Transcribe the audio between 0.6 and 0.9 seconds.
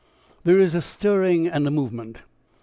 a